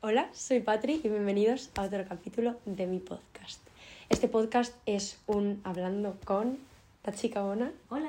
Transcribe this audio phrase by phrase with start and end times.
[0.00, 3.60] Hola, soy Patri y bienvenidos a otro capítulo de mi podcast.
[4.08, 6.58] Este podcast es un hablando con
[7.04, 7.72] la chica bona.
[7.88, 8.08] Hola.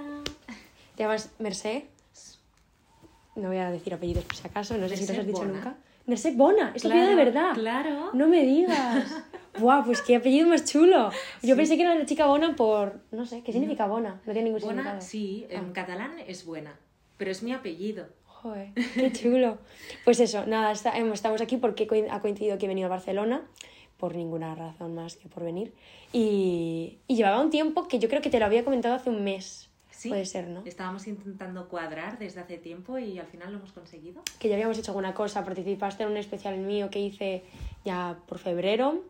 [0.96, 1.88] ¿Te llamas Mercé?
[3.36, 5.40] No voy a decir apellidos por si acaso, no sé si te lo has dicho
[5.40, 5.54] Bona.
[5.54, 5.76] nunca.
[6.06, 7.54] Mercé Bona, es Claro, apellido de verdad.
[7.54, 8.10] claro.
[8.14, 9.06] No me digas.
[9.60, 11.12] Buah, pues qué apellido más chulo.
[11.42, 14.20] Yo pensé que era la chica Bona por, no sé, ¿qué significa Bona?
[14.26, 15.02] No tiene ningún Buena, significado.
[15.02, 15.74] sí, en Ah.
[15.74, 16.78] catalán es buena,
[17.18, 18.08] pero es mi apellido.
[18.42, 19.58] Joder, qué chulo.
[20.06, 23.42] Pues eso, nada, está- hemos- estamos aquí porque ha coincidido que he venido a Barcelona,
[23.98, 25.74] por ninguna razón más que por venir.
[26.14, 29.24] Y, y llevaba un tiempo que yo creo que te lo había comentado hace un
[29.24, 29.70] mes.
[29.92, 30.08] Sí.
[30.08, 30.64] Puede ser, ¿no?
[30.66, 34.22] Estábamos intentando cuadrar desde hace tiempo y al final lo hemos conseguido.
[34.40, 35.44] Que ya habíamos hecho alguna cosa.
[35.44, 37.44] Participaste en un especial mío que hice
[37.84, 39.04] ya por febrero.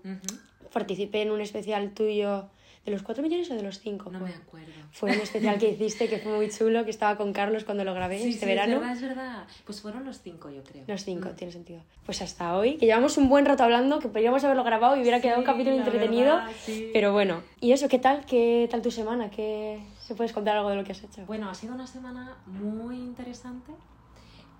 [0.73, 2.49] Participé en un especial tuyo
[2.85, 4.09] de los 4 millones o de los 5.
[4.09, 4.71] No me acuerdo.
[4.91, 7.93] Fue un especial que hiciste que fue muy chulo, que estaba con Carlos cuando lo
[7.93, 8.73] grabé Sí, este sí, verano.
[8.75, 9.43] es verdad, es verdad.
[9.65, 10.84] Pues fueron los cinco, yo creo.
[10.87, 11.35] Los cinco, Mm.
[11.35, 11.81] tiene sentido.
[12.05, 15.21] Pues hasta hoy, que llevamos un buen rato hablando, que podríamos haberlo grabado y hubiera
[15.21, 16.37] quedado un capítulo entretenido.
[16.37, 16.51] verdad.
[16.93, 18.26] Pero bueno, ¿y eso qué tal?
[18.26, 19.29] ¿Qué tal tu semana?
[19.29, 19.79] ¿Qué...
[19.99, 21.23] ¿Se puedes contar algo de lo que has hecho?
[21.27, 23.71] Bueno, ha sido una semana muy interesante.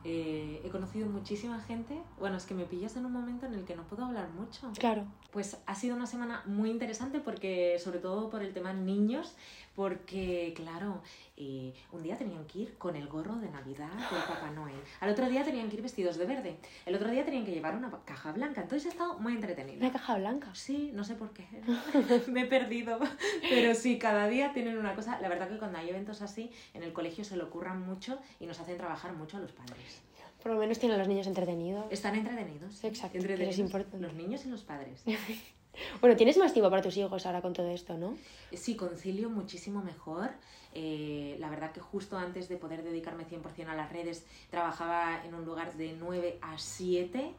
[0.06, 2.02] Eh, he conocido muchísima gente.
[2.18, 4.72] Bueno, es que me pillas en un momento en el que no puedo hablar mucho.
[4.78, 9.36] Claro, Pues ha sido una semana muy interesante porque, sobre todo por el tema niños,
[9.80, 11.02] porque, claro,
[11.38, 15.10] eh, un día tenían que ir con el gorro de Navidad del Papá Noel, al
[15.10, 17.90] otro día tenían que ir vestidos de verde, el otro día tenían que llevar una
[18.04, 19.80] caja blanca, entonces he estado muy entretenido.
[19.80, 20.54] una caja blanca.
[20.54, 21.48] Sí, no sé por qué,
[22.28, 23.00] me he perdido,
[23.50, 25.18] pero sí, cada día tienen una cosa.
[25.22, 28.48] La verdad que cuando hay eventos así, en el colegio se lo ocurran mucho y
[28.48, 30.02] nos hacen trabajar mucho a los padres.
[30.44, 31.86] Por lo menos tienen a los niños entretenidos.
[31.90, 32.84] Están entretenidos.
[32.84, 34.02] Exacto, que les entretenidos.
[34.02, 35.06] Los niños y los padres.
[36.02, 38.18] Bueno, tienes más tiempo para tus hijos ahora con todo esto, ¿no?
[38.54, 40.32] Sí, concilio muchísimo mejor.
[40.74, 45.34] Eh, la verdad que justo antes de poder dedicarme 100% a las redes, trabajaba en
[45.34, 47.34] un lugar de 9 a 7.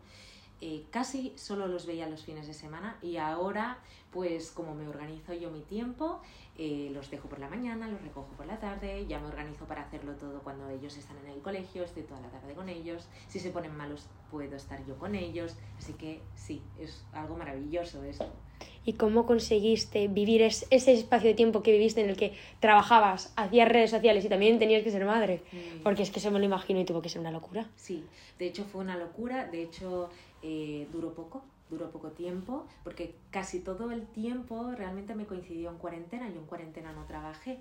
[0.63, 3.79] Eh, casi solo los veía los fines de semana y ahora,
[4.11, 6.21] pues como me organizo yo mi tiempo,
[6.63, 9.81] eh, los dejo por la mañana, los recojo por la tarde, ya me organizo para
[9.81, 13.41] hacerlo todo cuando ellos están en el colegio, estoy toda la tarde con ellos, si
[13.41, 18.31] se ponen malos puedo estar yo con ellos, así que sí, es algo maravilloso esto.
[18.85, 23.33] ¿Y cómo conseguiste vivir es- ese espacio de tiempo que viviste en el que trabajabas,
[23.37, 25.43] hacías redes sociales y también tenías que ser madre?
[25.53, 25.83] Mm.
[25.83, 27.71] Porque es que eso me lo imagino y tuvo que ser una locura.
[27.77, 28.05] Sí,
[28.39, 30.11] de hecho fue una locura, de hecho
[30.43, 35.79] eh, duró poco, duró poco tiempo, porque casi todo el tiempo realmente me coincidió en
[35.79, 37.61] cuarentena, yo en cuarentena no trabajé,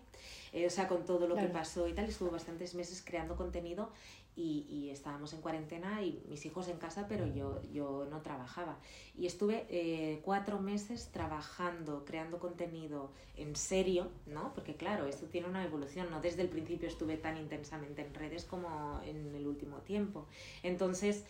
[0.52, 1.48] Eh, o sea, con todo lo Claro.
[1.48, 3.92] que pasó y tal, estuve bastantes meses creando contenido
[4.36, 8.80] y, y estábamos en cuarentena y mis hijos en casa, pero yo, yo no trabajaba.
[9.16, 14.54] Y estuve eh, cuatro meses trabajando, creando contenido en serio, ¿no?
[14.56, 18.44] Porque claro, esto tiene una evolución, no desde el principio estuve tan intensamente en redes
[18.46, 20.26] como en el último tiempo.
[20.64, 21.26] Entonces,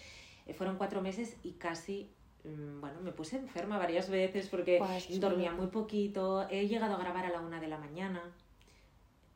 [0.46, 2.10] eh, fueron cuatro meses y casi,
[2.44, 4.82] bueno, me puse enferma varias veces porque
[5.20, 8.22] dormía muy poquito, he llegado a grabar a la una de la mañana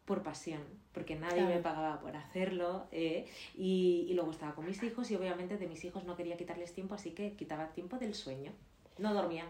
[0.06, 0.62] por pasión,
[0.94, 1.56] porque nadie Claro.
[1.56, 3.26] me pagaba por hacerlo, eh,
[3.56, 6.74] y, y luego estaba con mis hijos y obviamente de mis hijos no quería quitarles
[6.74, 8.52] tiempo, así que quitaba tiempo del sueño.
[8.98, 9.50] No dormía.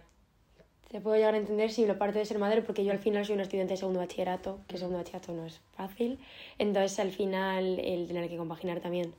[0.89, 3.25] Te puedo llegar a entender si lo parte de ser madre, porque yo al final
[3.25, 6.19] soy una estudiante de segundo bachillerato, que segundo bachillerato no es fácil.
[6.59, 9.13] Entonces, al final, el tener que compaginar también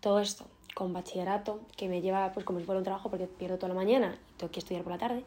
[0.00, 0.46] todo esto
[0.76, 3.74] con bachillerato, que me lleva pues como si fuera un trabajo, porque pierdo toda la
[3.74, 5.22] mañana y tengo que estudiar por la tarde.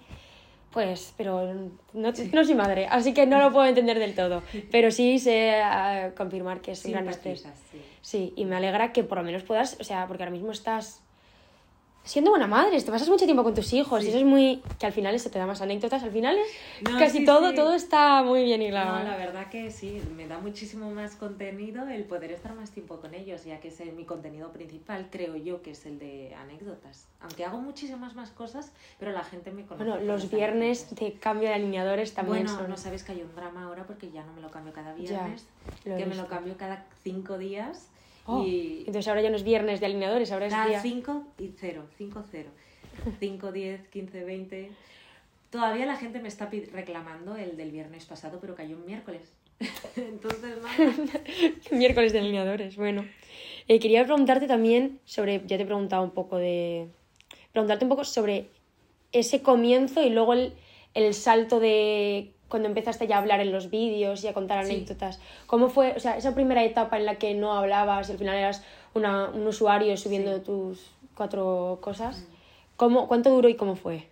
[0.71, 1.51] Pues, pero
[1.93, 4.43] no, no soy madre, así que no lo puedo entender del todo.
[4.69, 7.47] Pero sí sé ah, confirmar que es un gran estrés.
[7.71, 7.81] Sí.
[7.99, 11.01] Sí, y me alegra que por lo menos puedas, o sea, porque ahora mismo estás
[12.03, 14.61] siendo buena madre, te pasas mucho tiempo con tus hijos y eso es muy...
[14.79, 16.47] que al final eso te da más anécdotas, al final es
[16.91, 17.55] No, casi sí, todo, sí.
[17.55, 18.99] todo está muy bien hilado.
[18.99, 22.99] No, la verdad que sí, me da muchísimo más contenido el poder estar más tiempo
[22.99, 27.07] con ellos, ya que es mi contenido principal, creo yo que es el de anécdotas.
[27.21, 29.89] Aunque hago muchísimas más cosas, pero la gente me conoce.
[29.89, 30.99] Bueno, los viernes anécdotas.
[31.13, 32.69] de cambio de alineadores también Bueno, son...
[32.69, 35.01] no sabes que hay un drama ahora porque ya no me lo cambio cada Ya,
[35.03, 35.45] viernes,
[35.85, 37.87] lo que me lo cambio cada cinco días
[38.29, 40.81] Oh, y Entonces ahora ya no es viernes de alineadores, ahora es día...
[40.81, 42.49] cinco y cero, cinco, cero.
[43.19, 44.71] 5, 10, 15, 20.
[45.49, 49.33] Todavía la gente me está reclamando el del viernes pasado, pero cayó un miércoles.
[49.95, 50.57] Entonces.
[51.71, 53.05] Miércoles de alineadores, bueno.
[53.67, 56.87] Eh, quería preguntarte también sobre, ya te he preguntado un poco de...
[57.51, 58.49] Preguntarte un poco sobre
[59.11, 60.53] ese comienzo y luego el,
[60.93, 64.73] el salto de cuando empezaste ya a hablar en los vídeos y a contar Sí.
[64.73, 65.19] anécdotas.
[65.47, 68.35] ¿Cómo fue, o sea, esa primera etapa en la que no hablabas y al final
[68.35, 68.63] eras
[68.93, 70.43] una, un usuario subiendo Sí.
[70.43, 72.25] tus cuatro cosas?
[72.75, 74.09] ¿Cómo, ¿Cuánto duró y cómo fue?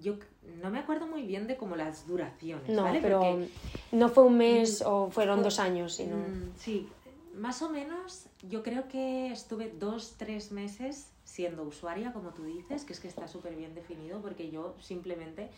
[0.00, 0.16] Yo
[0.60, 3.00] no me acuerdo muy bien de como las duraciones, No, ¿vale?
[3.00, 3.48] pero Porque,
[3.92, 6.16] no fue un mes o fueron fue- dos años, sino...
[6.16, 6.88] mm, sí,
[7.34, 12.84] más o menos yo creo que estuve dos, tres meses siendo usuaria, como tú dices,
[12.84, 15.48] que es que está súper bien definido, porque yo simplemente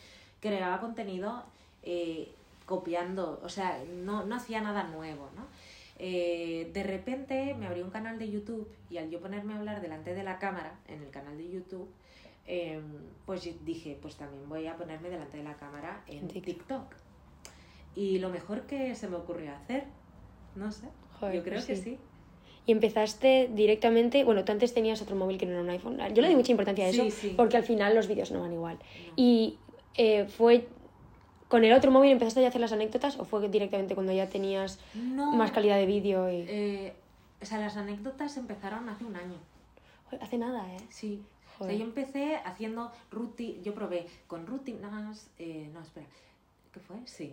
[0.40, 1.42] creaba contenido
[1.84, 2.32] eh,
[2.66, 5.46] copiando, o sea, no, no hacía nada nuevo, ¿no?
[5.98, 9.80] Eh, de repente me abrí un canal de YouTube y al yo ponerme a hablar
[9.80, 11.88] delante de la cámara en el canal de YouTube,
[12.46, 12.82] em,
[13.26, 16.94] pues dije, pues también voy a ponerme delante de la cámara en TikTok.
[17.94, 19.84] Y lo mejor que se me ocurrió hacer,
[20.56, 20.86] no sé,
[21.20, 21.98] yo creo pues que sí.
[22.66, 25.98] Y empezaste directamente, bueno, tú antes tenías otro móvil que no era un iPhone.
[26.14, 28.78] Yo le doy mucha importancia a eso porque al final los vídeos no van igual.
[29.16, 29.58] Y
[29.96, 30.66] eh, fue
[31.48, 34.28] ¿Con el otro móvil empezaste ya a hacer las anécdotas o fue directamente cuando ya
[34.28, 36.30] tenías más calidad de vídeo?
[36.30, 36.46] Y...
[36.48, 36.92] Eh,
[37.40, 39.36] o sea, las anécdotas empezaron hace un año.
[40.20, 40.80] Hace nada, ¿eh?
[40.88, 41.22] Sí.
[41.58, 46.06] O sea, yo empecé haciendo rutinas, yo probé con rutinas, eh, no, espera,
[46.72, 46.96] ¿qué fue?
[47.04, 47.32] Sí,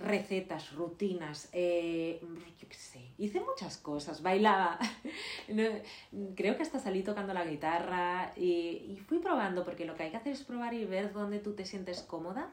[0.00, 2.18] recetas, rutinas, eh,
[2.58, 4.78] yo qué sé, hice muchas cosas, bailaba,
[6.36, 10.10] creo que hasta salí tocando la guitarra y, y, fui probando, porque lo que hay
[10.10, 12.50] que hacer es probar y ver dónde tú te sientes cómoda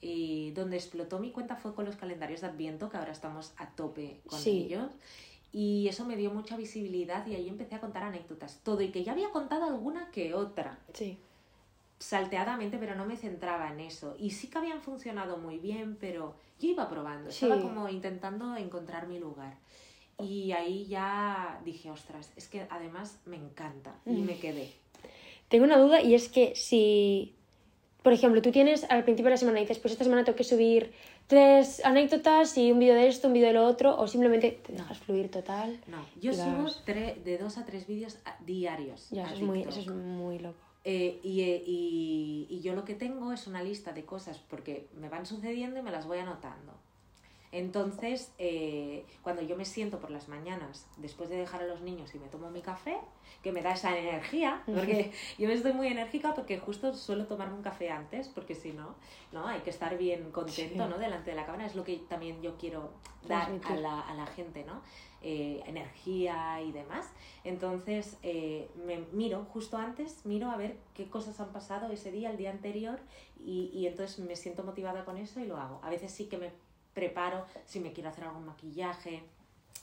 [0.00, 4.20] donde explotó mi cuenta fue con los calendarios de Adviento, que ahora estamos a tope
[4.26, 4.90] con ellos.
[5.52, 8.60] Y eso me dio mucha visibilidad y ahí empecé a contar anécdotas.
[8.62, 10.78] Todo y que ya había contado alguna que otra.
[10.94, 11.18] Sí.
[11.98, 14.16] Salteadamente, pero no me centraba en eso.
[14.18, 17.30] Y sí que habían funcionado muy bien, pero yo iba probando.
[17.30, 19.58] Estaba como intentando encontrar mi lugar.
[20.18, 23.98] Y ahí ya dije, ostras, es que además me encanta.
[24.06, 24.26] Y mm.
[24.26, 24.72] me quedé.
[25.48, 27.34] Tengo una duda y es que si
[28.02, 30.36] por ejemplo, tú tienes al principio de la semana y dices, pues esta semana tengo
[30.36, 30.92] que subir
[31.26, 34.72] tres anécdotas y un vídeo de esto, un vídeo de lo otro, o simplemente te
[34.72, 35.78] dejas fluir total.
[35.86, 39.08] No, yo subo de dos a tres vídeos diarios.
[39.10, 40.58] Ya, eso es, muy, eso es muy loco.
[40.82, 44.88] Eh, y, eh, y, y yo lo que tengo es una lista de cosas porque
[44.94, 46.72] me van sucediendo y me las voy anotando.
[47.52, 52.14] Entonces, eh, cuando yo me siento por las mañanas, después de dejar a los niños
[52.14, 52.96] y me tomo mi café,
[53.42, 57.56] que me da esa energía, porque yo me estoy muy enérgica porque justo suelo tomarme
[57.56, 58.94] un café antes, porque si no,
[59.32, 60.98] no hay que estar bien contento ¿no?
[60.98, 62.92] delante de la cámara, es lo que también yo quiero
[63.26, 64.80] dar a la, a la, gente, ¿no?
[65.20, 67.10] Eh, energía y demás.
[67.42, 72.30] Entonces, eh, me miro justo antes, miro a ver qué cosas han pasado ese día,
[72.30, 73.00] el día anterior,
[73.36, 75.80] y, y entonces me siento motivada con eso y lo hago.
[75.82, 76.52] A veces sí que me
[76.94, 79.22] preparo si me quiero hacer algún maquillaje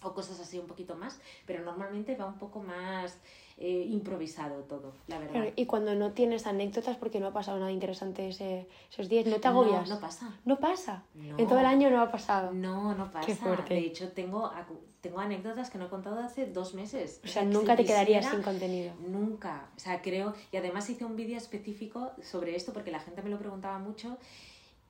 [0.04, 3.18] o cosas así un poquito más, pero normalmente va un poco más
[3.58, 5.48] eh, improvisado todo, la verdad.
[5.56, 9.40] y cuando no tienes anécdotas porque no ha pasado nada interesante ese, esos días, ¿no
[9.40, 9.90] te agobias?
[9.90, 10.40] No, no pasa.
[10.46, 11.04] ¿No pasa?
[11.16, 12.54] En todo el año no ha pasado.
[12.54, 13.26] No, no pasa.
[13.26, 13.74] Qué fuerte.
[13.74, 14.52] De hecho, tengo,
[15.02, 17.20] tengo anécdotas que no he contado hace dos meses.
[17.24, 18.94] O sea, nunca te quedarías sin contenido.
[19.08, 19.72] Nunca.
[19.76, 20.36] O sea, creo...
[20.52, 24.18] Y además hice un vídeo específico sobre esto porque la gente me lo preguntaba mucho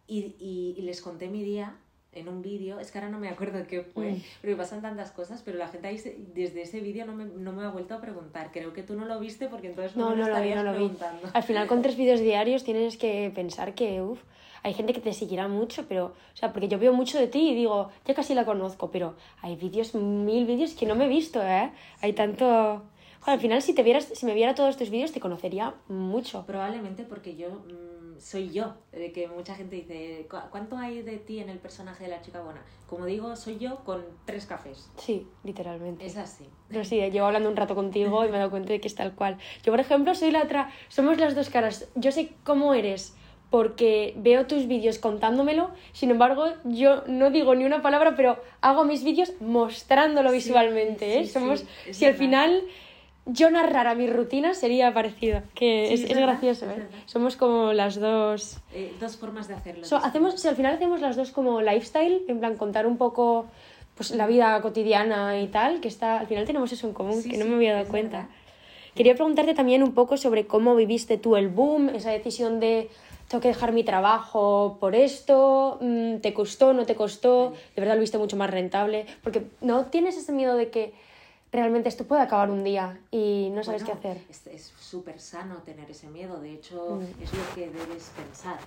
[0.08, 1.78] y, y les conté mi día
[2.20, 4.22] en un vídeo, es que ahora no me acuerdo qué fue, mm.
[4.42, 5.98] porque pasan tantas cosas, pero la gente ahí
[6.34, 8.52] desde ese vídeo no me, no me, ha vuelto a preguntar.
[8.52, 11.30] Creo que tú no lo viste porque entonces no, no, me lo estarías preguntando.
[11.34, 14.20] Al final con tres vídeos diarios tienes que pensar que, uff,
[14.64, 17.52] hay gente que te seguirá mucho, pero, o sea, porque yo veo mucho de ti
[17.52, 21.08] y digo, ya casi la conozco, pero hay vídeos, mil vídeos que no me he
[21.08, 21.72] visto, ¿eh?
[22.02, 22.84] Hay tanto...
[23.22, 26.46] al final si, te vieras, si me viera todos tus vídeos te conocería mucho.
[26.46, 27.50] Probablemente porque yo...
[27.50, 32.06] Mm, soy yo, de que mucha gente dice, ¿cuánto hay de ti en el personaje
[32.06, 32.62] de la chica buena?
[32.88, 34.90] Como digo, soy yo con tres cafés.
[34.98, 36.06] Sí, literalmente.
[36.06, 36.46] Es así.
[36.70, 38.96] Pero sí, llevo hablando un rato contigo y me he dado cuenta de que es
[38.96, 39.38] tal cual.
[39.64, 41.88] Yo, por ejemplo, soy la otra, somos las dos caras.
[41.96, 43.16] Yo sé cómo eres
[43.50, 48.84] porque veo tus vídeos contándomelo, sin embargo, yo no digo ni una palabra, pero hago
[48.84, 51.20] mis vídeos mostrándolo visualmente.
[51.20, 51.28] ¿eh?
[51.28, 52.64] Somos, si al final
[53.28, 56.88] yo narrara mi rutina sería parecido, que es, es, gracioso, ¿eh?
[57.06, 58.58] Somos como las dos...
[58.74, 59.86] Eh, dos formas de hacerlo.
[60.02, 63.48] hacemos, si al final hacemos las dos como lifestyle, en plan contar un poco
[63.96, 67.38] pues la vida cotidiana y tal, que está, al final tenemos eso en común, que
[67.38, 68.30] no me había dado cuenta.
[68.96, 72.90] Quería preguntarte también un poco sobre cómo viviste tú el boom, esa decisión de
[73.28, 77.96] tengo que dejar mi trabajo por esto, mm, te costó, no te costó, de verdad
[77.96, 80.94] lo viste mucho más rentable, porque no tienes ese miedo de que
[81.58, 84.22] realmente esto puede acabar un día y no sabes qué hacer.
[84.30, 87.24] Es súper sano tener ese miedo, de hecho mm.
[87.24, 88.60] es lo que debes pensar.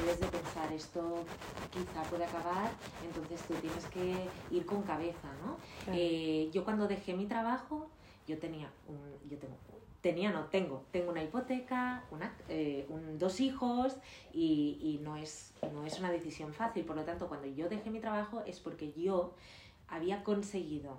[0.00, 1.24] Debes de pensar, esto
[1.70, 2.72] quizá puede acabar,
[3.06, 5.56] entonces tú tienes que ir con cabeza, ¿no?
[5.94, 7.88] Eh, yo cuando dejé mi trabajo,
[8.26, 9.54] yo tenía un, yo tengo,
[10.00, 13.96] tenía, no tengo, tengo una hipoteca, una, eh, un, dos hijos
[14.32, 17.88] y, y no, es, no es una decisión fácil, por lo tanto cuando yo dejé
[17.90, 19.34] mi trabajo es porque yo
[19.86, 20.98] había conseguido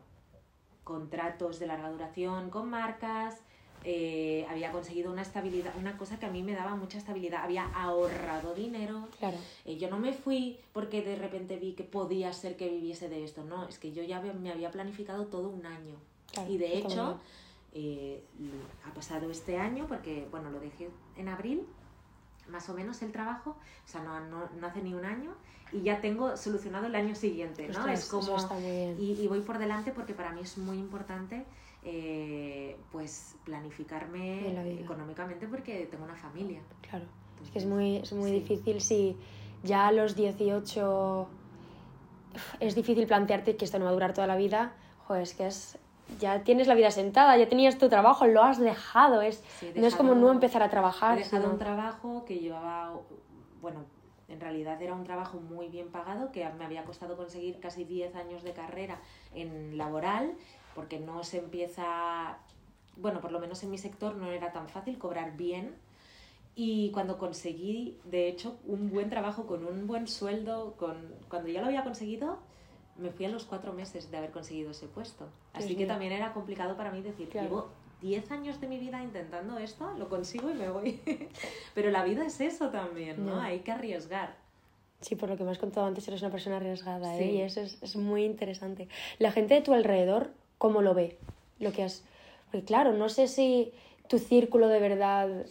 [0.84, 3.42] contratos de larga duración con marcas,
[3.86, 7.66] eh, había conseguido una estabilidad, una cosa que a mí me daba mucha estabilidad, había
[7.66, 9.10] ahorrado dinero.
[9.20, 9.38] Claro.
[9.66, 13.26] Eh, yo no me fui porque de repente vi que podía ser que viviese de
[13.26, 15.96] esto, no, es que yo ya me había planificado todo un año.
[16.50, 17.20] y de hecho,
[17.74, 18.24] eh,
[18.86, 21.68] ha pasado este año porque, bueno, lo dejé en abril,
[22.50, 25.32] más o menos el trabajo, o sea, no, no, no hace ni un año
[25.72, 27.80] y ya tengo solucionado el año siguiente, ¿no?
[27.80, 28.36] Ostras, es como...
[28.38, 28.96] está bien.
[29.00, 31.46] Y, y voy por delante porque para mí es muy importante
[31.84, 36.62] eh, pues planificarme económicamente porque tengo una familia.
[36.90, 37.06] Claro.
[37.44, 38.40] Es que es muy, es muy Sí.
[38.40, 39.18] difícil si
[39.64, 41.28] ya a los 18
[42.60, 44.74] es difícil plantearte que esto no va a durar toda la vida.
[45.08, 45.78] Joder, es que es,
[46.20, 49.22] ya tienes la vida sentada, ya tenías tu trabajo, lo has dejado.
[49.22, 51.18] Es, Sí, he no es como dejado- no empezar a trabajar.
[51.18, 52.94] He dejado sino- un trabajo que llevaba,
[53.62, 53.86] bueno,
[54.30, 58.16] en realidad era un trabajo muy bien pagado, que me había costado conseguir casi 10
[58.16, 59.00] años de carrera
[59.34, 60.34] en laboral,
[60.76, 62.38] porque no se empieza,
[62.98, 65.76] bueno, por lo menos en mi sector no era tan fácil cobrar bien.
[66.56, 70.96] Y cuando conseguí, de hecho, un buen trabajo con un buen sueldo, con,
[71.28, 72.38] cuando ya lo había conseguido,
[72.98, 75.28] me fui a los cuatro meses de haber conseguido ese puesto.
[75.54, 77.48] Así que también era complicado para mí decir, Claro.
[77.48, 77.68] llevo
[78.02, 81.00] 10 años de mi vida intentando esto, lo consigo y me voy.
[81.74, 83.40] Pero la vida es eso también, ¿no?
[83.40, 84.36] Hay que arriesgar.
[85.02, 87.20] Sí, por lo que me has contado antes, eres una persona arriesgada, ¿eh?
[87.20, 87.30] Sí.
[87.32, 88.88] Y eso es, es muy interesante.
[89.20, 91.18] La gente de tu alrededor, ¿cómo lo ve?
[91.60, 92.04] Lo que has...
[92.46, 93.74] Porque claro, no sé si
[94.08, 95.46] tu círculo de verdad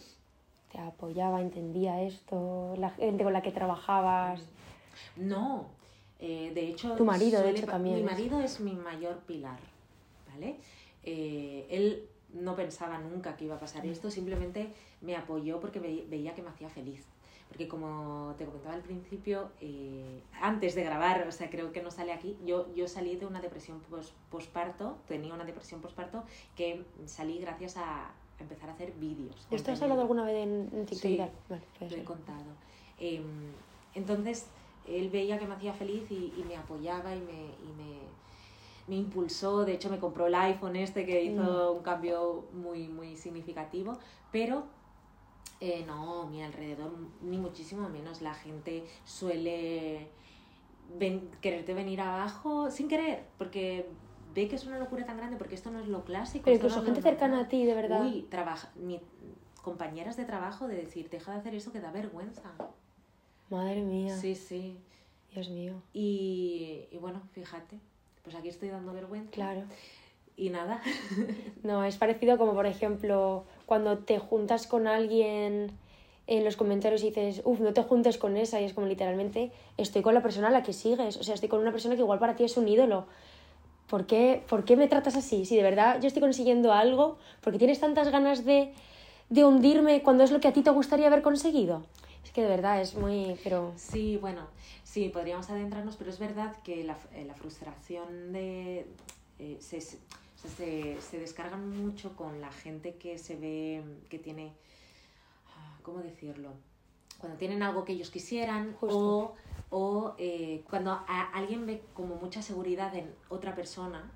[0.71, 4.41] te apoyaba, entendía esto, la gente con la que trabajabas...
[5.15, 5.67] No,
[6.25, 6.95] eh, de hecho...
[6.95, 9.59] Tu marido, de suele hecho, pa- también Mi marido es mi mayor pilar,
[10.31, 10.55] ¿vale?
[11.03, 16.05] Eh, él no pensaba nunca que iba a pasar esto, simplemente me apoyó porque ve-
[16.09, 17.05] veía que me hacía feliz.
[17.49, 21.91] Porque como te comentaba al principio, eh, antes de grabar, o sea, creo que no
[21.91, 26.23] sale aquí, yo, yo salí de una depresión pos- posparto, tenía una depresión posparto
[26.55, 29.35] que salí gracias a empezar a hacer vídeos.
[29.51, 31.17] ¿Esto has hablado alguna vez en, en TikTok Sí?
[31.49, 32.51] Vale, Lo he contado.
[32.99, 33.51] Em,
[33.93, 34.47] entonces,
[34.87, 37.99] él veía que me hacía feliz y, y me apoyaba y me, y me,
[38.87, 39.65] me impulsó.
[39.65, 43.97] De hecho, me compró el iPhone este que hizo un cambio muy, muy significativo.
[44.31, 44.65] Pero
[45.61, 48.21] eh, no, mi alrededor, ni muchísimo menos.
[48.21, 50.09] La gente suele
[50.97, 53.89] ven- quererte venir abajo sin querer, porque
[54.33, 56.45] ve que es una locura tan grande, porque esto no es lo clásico.
[56.45, 58.01] Pero no incluso gente cercana a ti, de verdad.
[58.03, 59.01] Uy, trabaja, mi-
[59.61, 62.51] compañeras de trabajo de decir, deja de hacer eso que da vergüenza.
[63.53, 64.77] Madre mía, Sí, sí.
[65.33, 65.73] Dios mío.
[65.93, 67.79] Y, y bueno, fíjate,
[68.23, 69.31] pues aquí estoy dando vergüenza.
[69.31, 69.63] Claro.
[70.35, 70.81] Y nada.
[71.63, 75.71] No, es parecido como, por ejemplo, cuando te juntas con alguien
[76.27, 79.51] en los comentarios y dices, uff, no te juntes con esa, y es como literalmente,
[79.77, 82.01] estoy con la persona a la que sigues, o sea, estoy con una persona que
[82.01, 83.05] igual para ti es un ídolo.
[83.87, 85.45] ¿Por qué, por qué me tratas así?
[85.45, 88.73] Si de verdad yo estoy consiguiendo algo, porque tienes tantas ganas de,
[89.29, 91.83] de hundirme cuando es lo que a ti te gustaría haber conseguido.
[92.23, 93.37] Es que de verdad es muy...
[93.43, 93.73] pero...
[93.75, 94.47] Sí, bueno,
[94.83, 98.87] sí, podríamos adentrarnos, pero es verdad que la, eh, la frustración de...
[99.39, 99.99] eh, se, se,
[100.37, 100.97] se,
[101.57, 104.53] mucho con la gente que se ve, que tiene...
[105.55, 106.51] ah, ¿Cómo decirlo?
[107.17, 108.97] Cuando tienen algo que ellos quisieran Justo.
[108.99, 109.35] o,
[109.69, 114.11] o eh, cuando a- alguien ve como mucha seguridad en otra persona,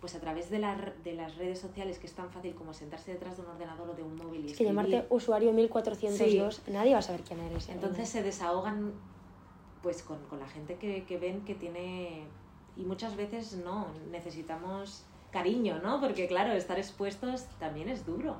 [0.00, 3.12] pues a través de, la de las redes sociales, que es tan fácil como sentarse
[3.12, 6.62] detrás de un ordenador o de un móvil y Es que llamarte escribir, usuario 1402,
[6.68, 7.68] nadie va a saber quién eres.
[7.68, 7.72] ¿eh?
[7.72, 8.92] entonces se desahogan
[9.82, 12.24] pues con, con la gente que, que ven que tiene...
[12.76, 16.00] Y muchas veces no, necesitamos cariño, ¿no?
[16.00, 18.36] Porque claro, estar expuestos también es duro.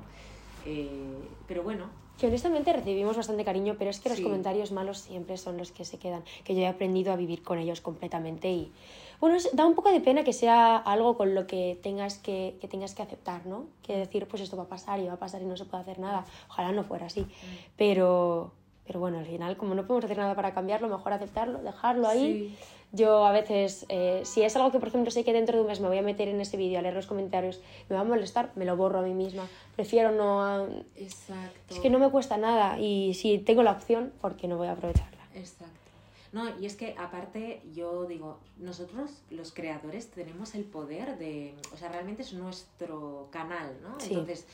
[0.65, 1.85] Eh, pero bueno,
[2.17, 4.23] Que honestamente recibimos bastante cariño, pero es que los Sí.
[4.23, 6.23] comentarios malos siempre son los que se quedan.
[6.43, 8.71] Que yo he aprendido a vivir con ellos completamente y.
[9.19, 12.67] Bueno, da un poco de pena que sea algo con lo que tengas que, que
[12.67, 13.65] tengas que aceptar, ¿no?
[13.81, 15.81] Que decir, pues esto va a pasar y va a pasar y no se puede
[15.81, 16.25] hacer nada.
[16.49, 17.25] Ojalá no fuera así.
[17.77, 18.51] Pero,
[18.85, 22.49] pero bueno, al final, como no podemos hacer nada para cambiarlo, mejor aceptarlo, dejarlo ahí.
[22.49, 22.55] Sí.
[22.93, 25.67] Yo a veces, eh, si es algo que por ejemplo sé que dentro de un
[25.67, 28.05] mes me voy a meter en ese vídeo a leer los comentarios, me va a
[28.05, 29.47] molestar, me lo borro a mí misma.
[29.75, 30.41] Prefiero no...
[30.43, 30.67] ah,
[30.97, 31.73] Exacto.
[31.73, 34.67] Es que no me cuesta nada y si tengo la opción, ¿por qué no voy
[34.67, 35.25] a aprovecharla?
[35.33, 35.81] Exacto.
[36.33, 41.77] No, y es que aparte yo digo, nosotros los creadores tenemos el poder de, o
[41.77, 43.99] sea, realmente es nuestro canal, ¿no?
[43.99, 44.09] Sí.
[44.11, 44.47] Entonces,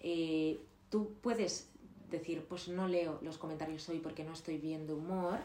[0.00, 0.60] eh,
[0.90, 1.68] tú puedes
[2.10, 5.38] decir, pues no leo los comentarios hoy porque no estoy viendo humor.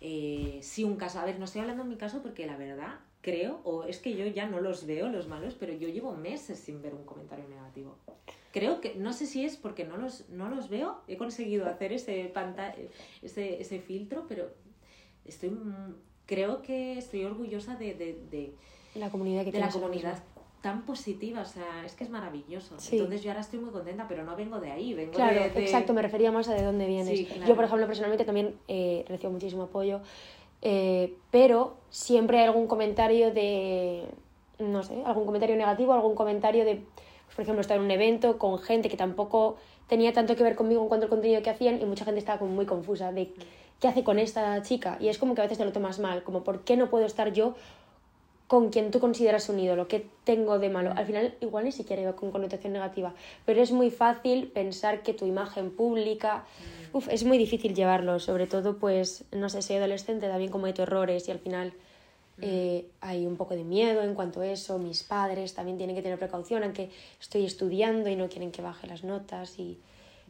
[0.00, 3.00] Eh, si un caso, a ver, no estoy hablando en mi caso porque la verdad
[3.20, 6.58] creo, o es que yo ya no los veo los malos, pero yo llevo meses
[6.58, 7.96] sin ver un comentario negativo.
[8.52, 11.92] Creo que, no sé si es porque no los, no los veo, he conseguido hacer
[11.92, 12.74] ese, panta
[13.22, 14.52] ese, ese filtro, pero
[15.24, 15.50] estoy
[16.26, 18.54] creo que estoy orgullosa de, de, de,
[18.94, 20.22] La comunidad que de la comunidad.
[20.64, 22.76] Tan positiva, o sea, es que es maravilloso.
[22.78, 22.96] Sí.
[22.96, 25.60] Entonces yo ahora estoy muy contenta, pero no vengo de ahí, vengo Claro, de, de-
[25.60, 27.18] exacto, me refería más a de dónde vienes.
[27.18, 27.46] Sí, claro.
[27.46, 30.00] Yo, por ejemplo, personalmente también eh, recibo muchísimo apoyo,
[30.62, 34.06] eh, pero siempre hay algún comentario de,
[34.58, 36.82] no sé, algún comentario negativo, algún comentario de,
[37.36, 39.56] por ejemplo, estar en un evento con gente que tampoco
[39.86, 42.38] tenía tanto que ver conmigo en cuanto al contenido que hacían y mucha gente estaba
[42.38, 43.34] como muy confusa de
[43.80, 46.22] qué hace con esta chica y es como que a veces te lo tomas mal,
[46.22, 47.54] como por qué no puedo estar yo
[48.46, 50.92] con quien tú consideras un ídolo, qué tengo de malo.
[50.96, 53.14] Al final igual ni siquiera iba con connotación negativa,
[53.46, 56.44] pero es muy fácil pensar que tu imagen pública,
[56.92, 61.26] uf, es muy difícil llevarlo, sobre todo pues, no sé, soy adolescente, también cometo errores
[61.28, 61.72] y al final
[62.42, 66.02] eh, hay un poco de miedo en cuanto a eso, mis padres también tienen que
[66.02, 69.78] tener precaución, aunque estoy estudiando y no quieren que baje las notas y...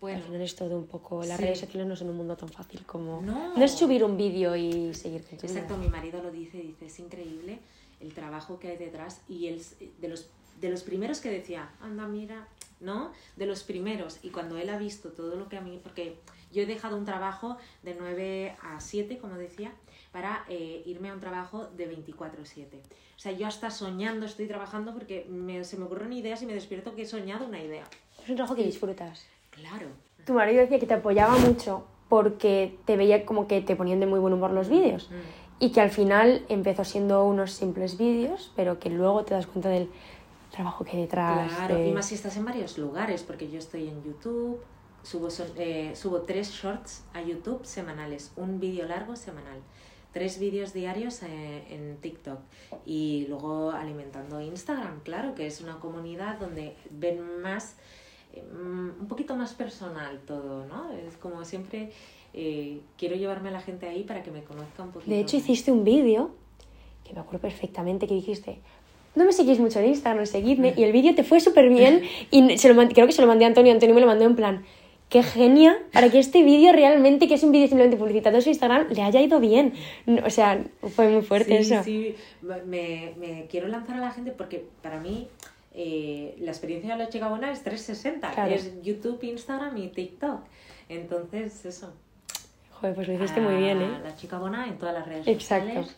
[0.00, 1.24] Bueno, al final es todo un poco.
[1.24, 3.22] Las redes sociales no son un mundo tan fácil como.
[3.22, 6.86] No, es subir un vídeo y seguir con tu Exacto, mi marido lo dice, dice,
[6.86, 7.58] es increíble
[8.04, 9.62] el trabajo que hay detrás y el,
[9.98, 10.28] de, los,
[10.60, 12.46] de los primeros que decía, anda, mira,
[12.80, 13.12] ¿no?
[13.36, 14.18] De los primeros.
[14.22, 16.16] Y cuando él ha visto todo lo que a mí, porque
[16.52, 19.72] yo he dejado un trabajo de 9 a 7, como decía,
[20.12, 22.78] para eh, irme a un trabajo de 24/7.
[23.16, 25.26] O sea, yo hasta soñando estoy trabajando porque
[25.62, 27.84] se me ocurren ideas y me despierto que he soñado una idea.
[28.22, 29.26] Es un trabajo que disfrutas.
[29.50, 29.88] Claro.
[30.26, 34.06] Tu marido decía que te apoyaba mucho porque te veía como que te ponían de
[34.06, 35.10] muy buen humor los vídeos.
[35.10, 39.46] Mm y que al final empezó siendo unos simples vídeos, pero que luego te das
[39.46, 39.88] cuenta del
[40.50, 41.52] trabajo que hay detrás.
[41.52, 44.60] Claro, y más si estás en varios lugares, porque yo estoy en YouTube,
[45.02, 49.60] subo, eh, subo tres shorts a YouTube semanales, un vídeo largo semanal,
[50.12, 52.38] tres vídeos diarios eh, en TikTok
[52.86, 57.76] y luego alimentando Instagram, claro, que es una comunidad donde ven más,
[58.32, 60.92] eh, un poquito más personal todo, ¿no?
[60.92, 61.92] Es como siempre
[62.34, 65.10] eh, quiero llevarme a la gente ahí para que me conozca un poquito.
[65.10, 66.32] De hecho, hiciste un vídeo,
[67.04, 68.58] que me acuerdo perfectamente, que dijiste,
[69.14, 72.58] no me seguís mucho en Instagram, seguidme, y el vídeo te fue súper bien, y
[72.58, 74.64] se lo, creo que se lo mandé a Antonio, Antonio me lo mandó en plan,
[75.08, 78.48] qué genia, para que este vídeo realmente, que es un vídeo simplemente publicitado en su
[78.48, 79.74] Instagram, le haya ido bien.
[80.24, 80.64] O sea,
[80.96, 81.84] fue muy fuerte eso.
[81.84, 85.28] Sí, me, me quiero lanzar a la gente porque para mí...
[85.76, 90.42] Eh, la experiencia de la chica buena es 360, es YouTube, Instagram y TikTok.
[90.88, 91.92] Entonces, eso,
[92.92, 94.00] pues lo hiciste muy bien, ¿eh?
[94.02, 95.68] La chica bona en todas las redes Exacto.
[95.68, 95.96] sociales.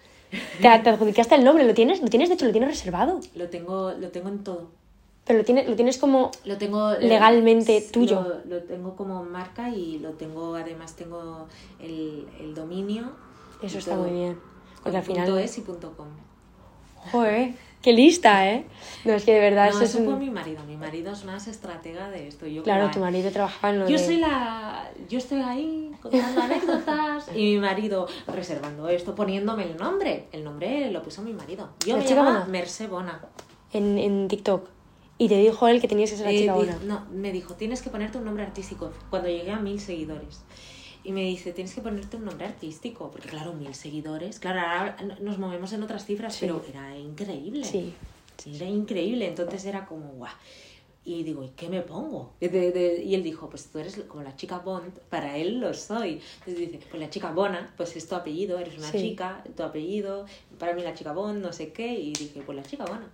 [0.61, 2.02] Te, adjudicaste el nombre, ¿lo tienes?
[2.02, 3.20] ¿Lo tienes, de hecho, lo tienes reservado?
[3.34, 4.70] Lo tengo, lo tengo en todo.
[5.24, 8.42] Pero lo tienes, lo tienes como lo tengo, eh, legalmente tuyo.
[8.46, 11.48] Lo, tengo como marca y lo tengo, además tengo
[11.80, 13.11] el, el dominio.
[13.62, 14.38] Eso está muy bien.
[14.82, 15.38] Porque al final...
[15.38, 16.06] es y punto .com.
[17.11, 17.54] Joder.
[17.82, 18.66] Qué lista, ¿eh?
[19.04, 19.70] No, es que de verdad...
[19.70, 20.64] No, eso, es fue mi marido.
[20.64, 22.46] Mi marido es más estratega de esto.
[22.46, 24.90] Yo claro, tu marido trabajaba en lo Yo soy la...
[25.08, 30.26] Yo estoy ahí contando anécdotas y mi marido reservando esto, poniéndome el nombre.
[30.32, 31.70] El nombre lo puso mi marido.
[31.86, 33.20] Yo me llamo Merce Bona.
[33.72, 34.68] En, en TikTok.
[35.18, 36.78] Y te dijo él que tenías que ser la eh, chica Bona.
[36.84, 38.90] No, me dijo, tienes que ponerte un nombre artístico.
[39.10, 40.42] Cuando llegué a mil seguidores
[41.06, 44.96] y me dice, tienes que ponerte un nombre artístico, porque claro, mil seguidores, claro, ahora
[45.20, 47.64] nos movemos en otras cifras, pero era increíble.
[47.64, 47.94] Sí.
[48.52, 50.32] Era increíble, entonces era como, guau.
[51.04, 52.32] Y digo, ¿y qué me pongo?
[52.40, 56.20] y él dijo, pues tú eres como la chica Bond, para él lo soy.
[56.38, 60.26] Entonces dice, pues la chica Bona, pues es tu apellido, eres una chica, tu apellido,
[60.58, 63.08] para mí la chica Bond, no sé qué, y dije, pues la chica Bona.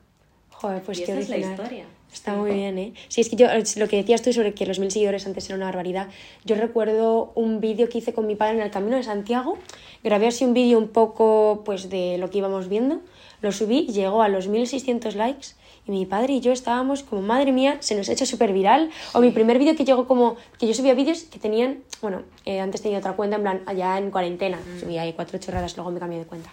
[0.62, 1.84] Joder, pues y qué esa es la historia.
[2.12, 2.92] Está muy bien, ¿eh?
[3.08, 5.56] Sí, es que yo, lo que decías tú sobre que los mil seguidores antes era
[5.56, 6.08] una barbaridad,
[6.44, 9.58] yo recuerdo un vídeo que hice con mi padre en el Camino de Santiago,
[10.04, 13.00] grabé así un vídeo un poco, pues, de lo que íbamos viendo,
[13.40, 15.48] lo subí, llegó a los 1600 likes,
[15.84, 18.90] y mi padre y yo estábamos como, madre mía, se nos ha hecho súper viral.
[19.14, 22.60] O mi primer vídeo que llegó como, que yo subía vídeos que tenían, bueno, eh,
[22.60, 24.80] antes tenía otra cuenta, en plan, allá en cuarentena, mm.
[24.80, 26.52] subía ahí cuatro chorradas, luego me cambié de cuenta.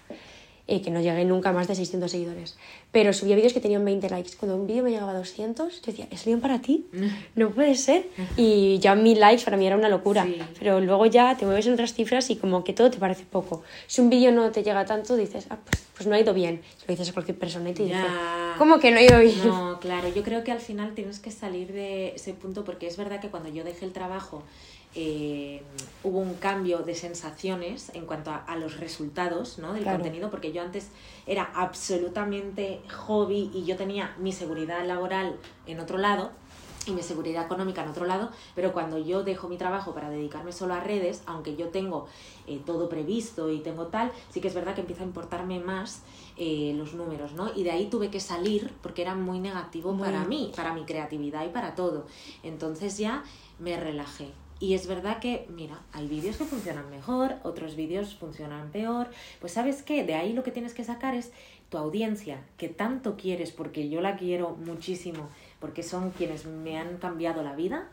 [0.72, 2.56] Eh, que no llegué nunca a más de 600 seguidores.
[2.92, 4.38] Pero subía vídeos que tenían 20 likes.
[4.38, 6.86] Cuando un vídeo me llegaba a 200, yo decía, ¿es bien para ti?
[7.36, 8.06] No puede ser.
[8.38, 10.28] Y ya mil likes para mí era una locura.
[10.60, 13.64] Pero luego ya te mueves en otras cifras y como que todo te parece poco.
[13.88, 16.62] Si un vídeo no te llega tanto, dices, ah, pues, pues no ha ido bien.
[16.88, 17.98] lo dices a cualquier persona y te dice,
[18.58, 19.48] ¿cómo que no ha ido bien?
[19.48, 22.96] No, claro, yo creo que al final tienes que salir de ese punto porque es
[22.96, 24.44] verdad que cuando yo dejé el trabajo
[25.02, 25.62] eh,
[26.04, 29.72] hubo un cambio de sensaciones en cuanto a, los resultados ¿no?
[29.72, 30.90] del contenido, porque yo antes
[31.26, 36.32] era absolutamente hobby y yo tenía mi seguridad laboral en otro lado
[36.86, 40.52] y mi seguridad económica en otro lado, pero cuando yo dejo mi trabajo para dedicarme
[40.52, 42.08] solo a redes, aunque yo tengo
[42.46, 46.02] eh, todo previsto y tengo tal, sí que es verdad que empieza a importarme más
[46.36, 47.54] eh, los números, ¿no?
[47.56, 51.46] Y de ahí tuve que salir porque era muy negativo para mí, para mi creatividad
[51.46, 52.06] y para todo.
[52.44, 53.24] Entonces ya
[53.60, 58.72] me relajé y es verdad que, mira, hay vídeos que funcionan mejor, otros vídeos funcionan
[58.72, 59.08] peor.
[59.40, 61.32] Pues sabes qué, de ahí lo que tienes que sacar es
[61.70, 66.98] tu audiencia, que tanto quieres, porque yo la quiero muchísimo, porque son quienes me han
[66.98, 67.88] cambiado la vida,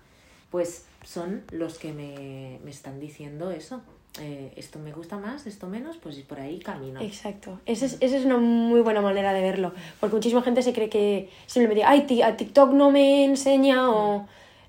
[0.50, 3.82] pues son los que me, me están diciendo eso.
[4.20, 7.00] eh, esto me gusta más, esto menos, pues por ahí camino.
[7.00, 7.60] Exacto.
[7.66, 9.72] Esa es, esa es una muy buena manera de verlo.
[10.00, 14.26] Porque muchísima gente se cree que simplemente, ay, a TikTok no me enseña o...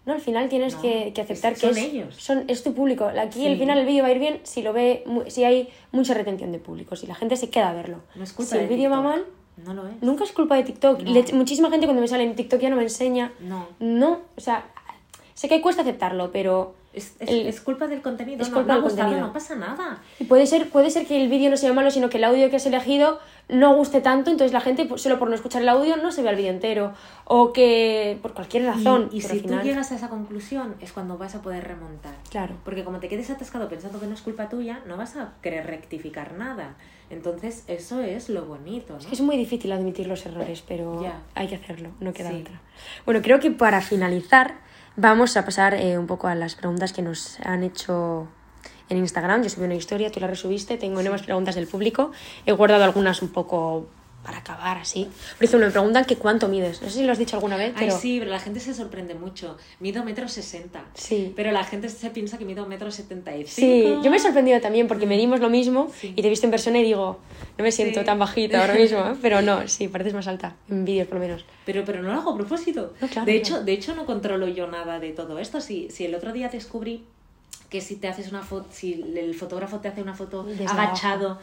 [0.07, 2.15] No, al final tienes No, que, que aceptar es- que son es, ellos.
[2.15, 3.05] son- es tu público.
[3.05, 3.59] Aquí al Sí.
[3.59, 6.59] final el vídeo va a ir bien si lo ve, si hay mucha retención de
[6.59, 7.97] público, si la gente se queda a verlo.
[8.15, 9.25] No es culpa si el de vídeo va mal,
[9.57, 9.93] No lo es.
[10.01, 11.01] nunca es culpa de TikTok.
[11.01, 11.11] No.
[11.11, 13.33] Le- muchísima gente cuando me sale en TikTok ya no me enseña.
[13.41, 13.67] No.
[13.79, 14.65] No, o sea,
[15.33, 18.41] sé que cuesta aceptarlo, pero Es, es, El- es culpa del contenido.
[18.41, 19.27] es no, culpa no del gustado, contenido.
[19.27, 20.01] no pasa nada.
[20.19, 22.49] Y puede ser, puede ser que el vídeo no sea malo, sino que el audio
[22.49, 25.69] que has elegido no guste tanto, entonces la gente pues, solo por no escuchar el
[25.69, 26.93] audio no se ve el vídeo entero.
[27.23, 29.07] O que por cualquier razón.
[29.11, 32.15] Y, si final- tú llegas a esa conclusión es cuando vas a poder remontar.
[32.29, 32.55] Claro.
[32.65, 35.65] Porque como te quedes atascado pensando que no es culpa tuya, no vas a querer
[35.65, 36.75] rectificar nada.
[37.09, 38.99] Entonces, eso es lo bonito, ¿no?
[38.99, 41.05] Es que es muy difícil admitir los errores, pero
[41.35, 42.41] hay que hacerlo, no queda Sí.
[42.41, 42.59] otra.
[43.05, 44.55] Bueno, creo que para finalizar
[44.97, 48.27] vamos a pasar eh, un poco a las preguntas que nos han hecho
[48.89, 49.43] en Instagram.
[49.43, 52.11] Yo subí una historia, tú la resubiste, tengo nuevas preguntas del público.
[52.45, 53.87] He guardado algunas un poco
[54.23, 55.07] para acabar así.
[55.37, 56.81] Por ejemplo, me preguntan que cuánto mides.
[56.81, 57.97] No sé si lo has dicho alguna vez, Ay, pero...
[57.97, 59.55] sí, pero la gente se sorprende mucho.
[59.79, 60.83] Mido metro sesenta.
[60.95, 61.31] Sí.
[61.33, 64.59] Pero la gente se piensa que mido metro setenta y Sí, yo me he sorprendido
[64.59, 66.11] también porque medimos lo mismo Sí.
[66.13, 67.19] y te he visto en persona y digo,
[67.57, 68.05] no me siento Sí.
[68.05, 69.15] tan bajita ahora mismo, ¿eh?
[69.21, 71.45] pero no, sí, pareces más alta, en vídeos por lo menos.
[71.65, 72.93] Pero, pero no lo hago a propósito.
[72.99, 73.55] No, claro, de, claro.
[73.59, 75.61] hecho, de hecho, no controlo yo nada de todo esto.
[75.61, 77.05] Si, si el otro día descubrí
[77.69, 81.39] que si te haces una foto, si el fotógrafo te hace una foto Desde agachado,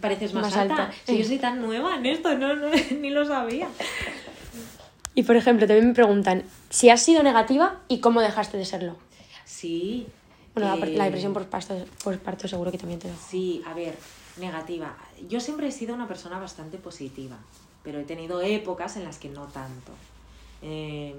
[0.00, 0.84] pareces más, Más alta.
[0.86, 0.94] alta.
[1.06, 2.68] Si yo soy tan nueva en esto, no, no,
[3.00, 3.68] ni lo sabía.
[5.14, 8.96] Y por ejemplo, también me preguntan si has sido negativa y cómo dejaste de serlo.
[9.44, 10.06] Sí.
[10.54, 13.14] Bueno, la, eh, la depresión por parto, por parto seguro que también te da.
[13.16, 13.94] Sí, a ver,
[14.38, 14.96] negativa.
[15.28, 17.36] Yo siempre he sido una persona bastante positiva,
[17.82, 19.92] pero he tenido épocas en las que no tanto.
[20.62, 21.14] Eh,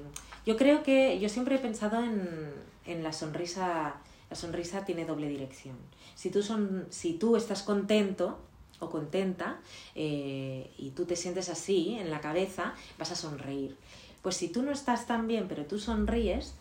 [0.45, 2.51] yo creo que yo siempre he pensado en,
[2.85, 3.95] en la sonrisa.
[4.29, 5.77] La sonrisa tiene doble dirección.
[6.15, 8.39] Si tú, son, si tú estás contento
[8.79, 9.59] o contenta
[9.95, 13.77] eh, y tú te sientes así en la cabeza, vas a sonreír.
[14.21, 16.55] Pues si tú no estás tan bien, pero tú sonríes,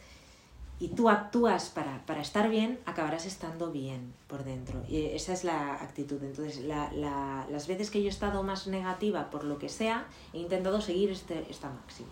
[0.79, 4.85] y tú actúas para, para estar bien, acabarás estando bien por dentro.
[4.87, 6.23] Y esa es la actitud.
[6.23, 10.07] Entonces, la- la- las veces que yo he estado más negativa por lo que sea,
[10.35, 12.11] he intentado seguir este, esta máxima.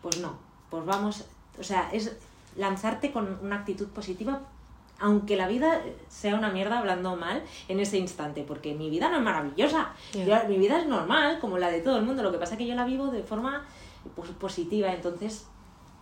[0.00, 0.38] Pues no,
[0.70, 1.26] pues vamos,
[1.60, 2.16] o sea, es
[2.56, 4.40] lanzarte con una actitud positiva,
[5.00, 9.16] aunque la vida sea una mierda hablando mal en ese instante, porque mi vida no
[9.18, 10.24] es maravillosa, Ya.
[10.42, 12.58] Yo- mi vida es normal, como la de todo el mundo, lo que pasa es
[12.58, 13.64] que yo la vivo de forma
[14.16, 15.46] pues, positiva, entonces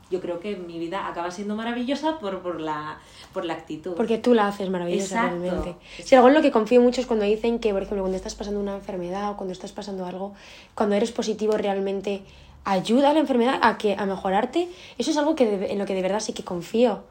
[0.08, 2.98] yo creo que mi vida acaba siendo maravillosa por, por, la,
[3.34, 3.94] por la actitud.
[3.94, 5.76] Porque tú la haces maravillosa Exacto, realmente.
[6.04, 8.36] Si algo en lo que confío mucho es cuando dicen que, por ejemplo, cuando estás
[8.36, 10.32] pasando una enfermedad o cuando estás pasando algo,
[10.76, 12.22] cuando eres positivo realmente
[12.64, 14.68] ayuda a la enfermedad a que a mejorarte.
[14.96, 17.02] Eso es algo que de- en lo que de verdad sí que confío.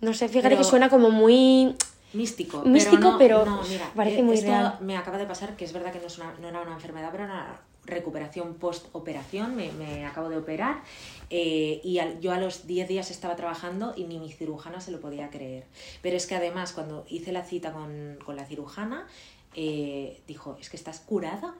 [0.00, 1.74] No sé, fíjate Pero- que suena como muy
[2.12, 2.62] Místico.
[2.64, 4.78] Místico, pero no, mira, parece eh, muy esto real.
[4.80, 7.10] me acaba de pasar, que es verdad que no, es una- no era una enfermedad,
[7.12, 9.54] pero era una recuperación post-operación.
[9.54, 10.82] Me, me acabo de operar
[11.30, 14.90] eh, y al- yo a los 10 días estaba trabajando y ni mi cirujana se
[14.90, 15.66] lo podía creer.
[16.02, 19.06] Pero es que además, cuando hice la cita con, con la cirujana,
[19.54, 21.54] eh, dijo: Es que estás curada.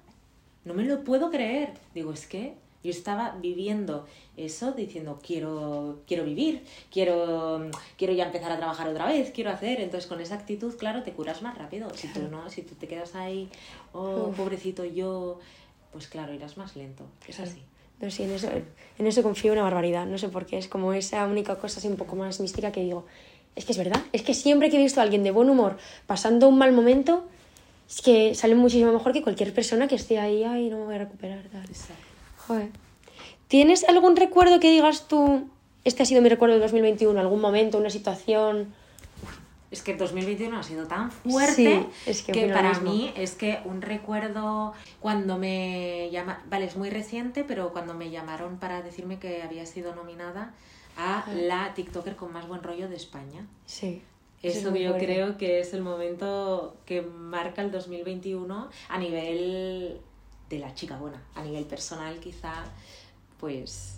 [0.64, 1.74] No me lo puedo creer.
[1.94, 8.50] Digo, es que yo estaba viviendo eso diciendo quiero, quiero vivir, quiero, quiero ya empezar
[8.52, 9.80] a trabajar otra vez, quiero hacer.
[9.80, 11.90] Entonces con esa actitud, claro, te curas más rápido.
[11.94, 13.48] Si tú no, si tú te quedas ahí,
[13.92, 14.36] oh, Uf.
[14.36, 15.38] pobrecito yo,
[15.92, 17.04] pues claro, irás más lento.
[17.28, 17.50] Es Claro.
[17.50, 17.62] así.
[18.00, 18.48] No sé, en eso,
[18.98, 20.06] en eso confío una barbaridad.
[20.06, 20.56] No sé por qué.
[20.56, 23.04] Es como esa única cosa así un poco más mística que digo.
[23.56, 24.02] Es que es verdad.
[24.14, 27.26] Es que siempre que he visto a alguien de buen humor pasando un mal momento,
[27.86, 30.94] es que sale muchísimo mejor que cualquier persona que esté ahí, ay, no me voy
[30.94, 31.42] a recuperar.
[31.52, 31.66] tal".
[32.46, 32.70] Joder.
[33.48, 35.48] ¿Tienes algún recuerdo que digas tú,
[35.84, 38.72] este ha sido mi recuerdo de 2021, algún momento, una situación?
[39.70, 43.60] Es que el 2021 ha sido tan fuerte Sí, es que para mí es que
[43.64, 49.18] un recuerdo cuando me llama, vale, es muy reciente, pero cuando me llamaron para decirme
[49.18, 50.52] que había sido nominada
[50.96, 53.46] a la TikToker con más buen rollo de España.
[53.66, 54.02] Sí.
[54.42, 60.00] Eso yo creo que es el momento que marca el 2021 a nivel
[60.50, 62.52] de la chica buena, a nivel personal quizá,
[63.38, 63.96] pues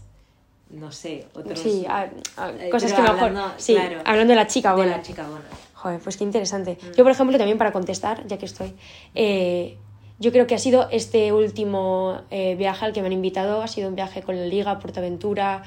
[0.70, 3.18] no sé, otros Sí, a- a- Eh, cosas que mejor.
[3.18, 4.96] hablando- sí, claro, hablando de la chica de buena.
[4.98, 5.44] la chica buena.
[5.74, 6.78] Joder, pues qué interesante.
[6.80, 6.92] Mm.
[6.96, 8.72] Yo, por ejemplo, también para contestar, ya que estoy,
[9.14, 9.76] eh,
[10.18, 13.66] yo creo que ha sido este último eh, viaje al que me han invitado, ha
[13.68, 15.62] sido un viaje con la Liga, Portaventura,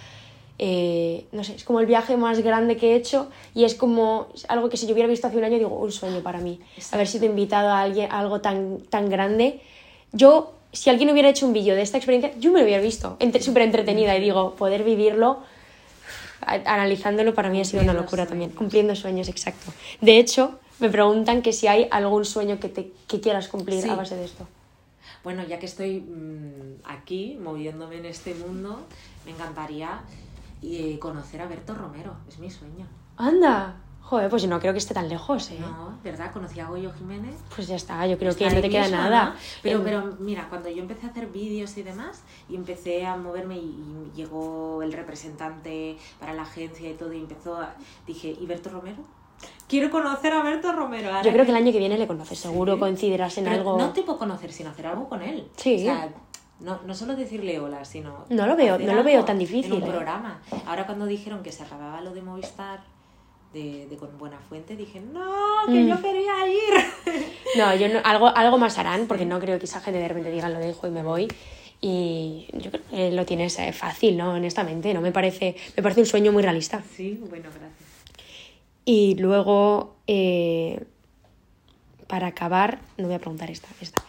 [0.57, 4.27] eh, no sé, es como el viaje más grande que he hecho y es como
[4.47, 6.61] algo que si yo hubiera visto hace un año, digo, un sueño para mí.
[6.93, 9.59] Haber sido invitado a, alguien, a algo tan, tan grande.
[10.13, 13.17] Yo, si alguien hubiera hecho un vídeo de esta experiencia, yo me lo hubiera visto,
[13.19, 15.39] entre, súper entretenida y digo, poder vivirlo
[16.41, 18.51] analizándolo para mí ha sido una locura también.
[18.51, 19.71] Cumpliendo sueños, exacto.
[20.01, 23.89] De hecho, me preguntan que si hay algún sueño que, te, que quieras cumplir Sí.
[23.89, 24.47] a base de esto.
[25.23, 28.81] Bueno, ya que estoy mm, aquí, moviéndome en este mundo,
[29.25, 30.01] me encantaría
[30.61, 32.85] eh, conocer a Berto Romero, es mi sueño.
[33.17, 35.57] Anda, joder, pues yo no creo que esté tan lejos, ¿eh?
[35.59, 36.31] No, ¿verdad?
[36.31, 37.35] Conocí a Goyo Jiménez.
[37.55, 39.25] Pues ya está, yo creo Está que no te queda mismo, nada.
[39.25, 39.33] ¿no?
[39.63, 43.57] Pero, pero mira, cuando yo empecé a hacer vídeos y demás, y empecé a moverme
[43.57, 47.73] y, llegó el representante para la agencia y todo, y empezó a...
[48.05, 48.97] Dije, ¿y Berto Romero?
[49.67, 51.09] Quiero conocer a Berto Romero.
[51.09, 52.79] ahora Yo creo que el año que viene le conoces, seguro Sí.
[52.79, 53.77] coincidirás en Pero algo.
[53.77, 55.49] No tipo conocer, sino hacer algo con él.
[55.57, 55.75] Sí.
[55.75, 56.09] O sea,
[56.59, 58.25] no, no solo decirle hola, sino.
[58.29, 59.91] No lo veo- no lo veo tan difícil, En un ¿eh?
[59.91, 60.39] programa.
[60.65, 62.79] Ahora, cuando dijeron que se acababa lo de Movistar
[63.55, 65.23] de, de Con Buena Fuente, dije, no,
[65.65, 65.87] que Mm.
[65.89, 67.25] yo quería ir.
[67.57, 70.29] No, yo no, algo, algo más harán, porque no creo que esa gente de repente
[70.29, 71.27] diga lo dejo y me voy.
[71.79, 74.31] Y yo creo que lo tienes eh, fácil, ¿no?
[74.33, 76.83] Honestamente, no me parece, me parece un sueño muy realista.
[76.95, 77.71] Sí, bueno, gracias.
[78.83, 80.83] Y luego, eh,
[82.07, 84.03] para acabar, no voy a preguntar esta, esta.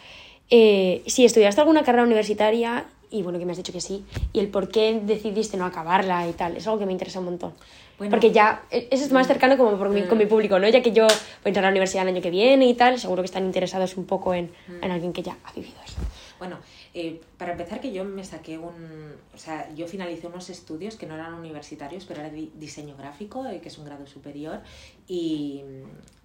[0.49, 4.39] Eh, si estudiaste alguna carrera universitaria, y bueno, que me has dicho que sí, y
[4.39, 7.53] el por qué decidiste no acabarla y tal, es algo que me interesa un montón.
[7.97, 8.11] Bueno.
[8.11, 10.67] Porque ya, eh, eso es más cercano como por mi- con mi público, ¿no?
[10.69, 11.15] Ya que yo voy
[11.45, 13.97] a entrar a la universidad el año que viene y tal, seguro que están interesados
[13.97, 15.95] un poco en, en alguien que ya ha vivido eso.
[16.37, 16.59] Bueno,
[16.93, 19.15] eh, para empezar que yo me saqué un...
[19.33, 23.59] O sea, yo finalicé unos estudios que no eran universitarios, pero era diseño gráfico, eh,
[23.61, 24.59] que es un grado superior,
[25.07, 25.61] y,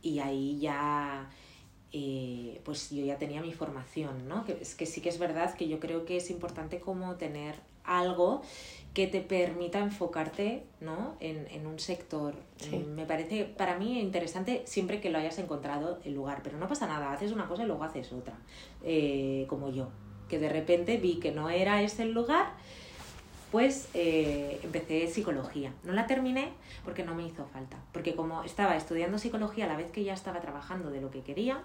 [0.02, 1.26] y ahí ya...
[1.92, 4.44] eh, pues yo ya tenía mi formación, ¿no?
[4.44, 7.54] Que es que sí que es verdad que yo creo que es importante como tener
[7.84, 8.42] algo
[8.94, 11.16] que te permita enfocarte ¿no?
[11.20, 12.34] en, en un sector.
[12.58, 12.76] Sí.
[12.76, 16.68] Mm, Me parece para mí interesante siempre que lo hayas encontrado el lugar, pero no
[16.68, 18.34] pasa nada, haces una cosa y luego haces otra,
[18.84, 19.88] eh, como yo,
[20.28, 22.52] que de repente vi que no era ese el lugar,
[23.50, 25.72] pues eh, empecé psicología.
[25.84, 26.52] No la terminé
[26.84, 30.12] porque no me hizo falta, porque como estaba estudiando psicología a la vez que ya
[30.14, 31.62] estaba trabajando de lo que quería,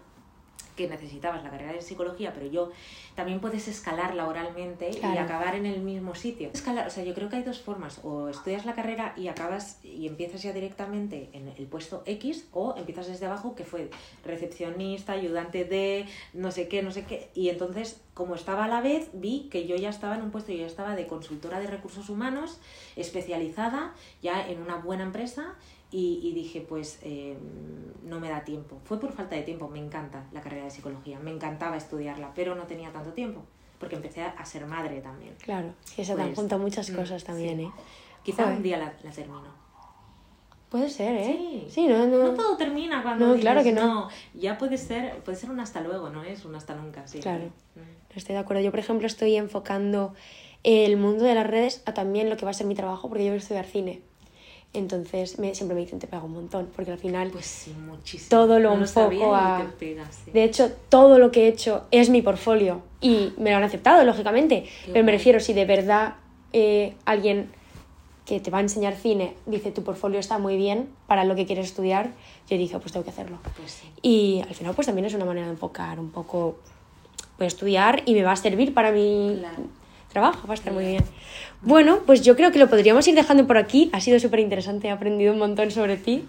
[0.77, 2.71] que necesitabas la carrera de psicología, pero yo
[3.15, 5.19] también puedes escalar laboralmente y Claro.
[5.21, 6.51] acabar en el mismo sitio.
[6.53, 9.83] Escalar, o sea, yo creo que hay dos formas, o estudias la carrera y acabas
[9.83, 13.89] y empiezas ya directamente en el puesto X, o empiezas desde abajo, que fue
[14.23, 18.81] recepcionista, ayudante de no sé qué, no sé qué, y entonces, como estaba a la
[18.81, 21.67] vez, vi que yo ya estaba en un puesto, yo ya estaba de consultora de
[21.67, 22.59] recursos humanos,
[22.95, 25.55] especializada ya en una buena empresa,
[25.91, 27.37] y, y dije, pues eh,
[28.03, 28.79] no me da tiempo.
[28.83, 32.55] Fue por falta de tiempo, me encanta la carrera de psicología, me encantaba estudiarla, pero
[32.55, 33.41] no tenía tanto tiempo,
[33.79, 35.35] porque empecé a, ser madre también.
[35.41, 37.63] Claro, que se te Pues, juntado muchas mm, cosas también, sí.
[37.65, 37.71] ¿eh?
[38.23, 38.57] Quizá Joder.
[38.57, 39.67] un día la, la termino.
[40.69, 41.65] Puede ser, ¿eh?
[41.69, 41.87] Sí.
[41.87, 42.17] no, no.
[42.23, 44.09] No todo termina cuando No, dices, claro que no.
[44.33, 47.19] Ya puede ser, puede ser un hasta luego, no es un hasta nunca, sí.
[47.19, 47.45] Claro.
[47.75, 48.17] Mm.
[48.17, 48.61] Estoy de acuerdo.
[48.61, 50.13] Yo, por ejemplo, estoy enfocando
[50.63, 53.23] el mundo de las redes a también lo que va a ser mi trabajo, porque
[53.23, 54.01] yo voy a estudiar cine.
[54.73, 58.29] Entonces, me, siempre me dicen, te pega un montón, porque al final, Pues sí, muchísimo.
[58.29, 60.31] Todo lo no sabía y a- te pega, sí.
[60.31, 64.03] de hecho, todo lo que he hecho es mi portfolio y me lo han aceptado,
[64.03, 64.63] lógicamente.
[64.63, 65.17] Qué Pero me guay.
[65.17, 66.15] refiero, si de verdad
[66.53, 67.49] eh, alguien
[68.25, 71.45] que te va a enseñar cine dice, tu portfolio está muy bien para lo que
[71.45, 72.11] quieres estudiar,
[72.49, 73.37] yo dije, pues tengo que hacerlo.
[73.57, 73.87] Pues sí.
[74.01, 76.57] Y al final, pues también es una manera de enfocar un poco,
[77.37, 79.63] voy a estudiar y me va a servir para mi Claro.
[80.17, 81.03] Trabajo, va a estar muy bien.
[81.61, 83.89] Bueno, pues yo creo que lo podríamos ir dejando por aquí.
[83.93, 86.25] Ha sido súper interesante, he aprendido un montón sobre ti.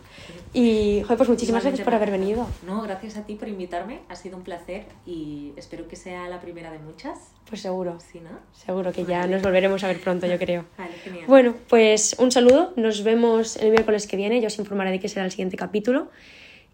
[0.52, 2.46] Y, joder, pues muchísimas Igualmente, gracias por haber venido.
[2.66, 6.40] No, gracias a ti por invitarme, ha sido un placer y espero que sea la
[6.40, 7.18] primera de muchas.
[7.48, 8.30] Pues seguro, Sí, ¿no?
[8.64, 9.32] seguro que ya Vale.
[9.34, 10.64] nos volveremos a ver pronto, yo creo.
[10.78, 11.24] Vale, genial.
[11.26, 15.08] Bueno, pues un saludo, nos vemos el miércoles que viene, yo os informaré de qué
[15.08, 16.08] será el siguiente capítulo.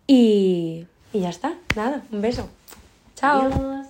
[0.07, 2.49] Y, y ya está, nada, un beso.
[3.17, 3.43] Chao.
[3.47, 3.84] Adiós.